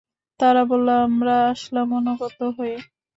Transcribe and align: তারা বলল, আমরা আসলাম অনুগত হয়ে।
তারা 0.39 0.61
বলল, 0.65 0.87
আমরা 1.05 1.35
আসলাম 1.51 1.87
অনুগত 1.99 2.39
হয়ে। 2.57 2.77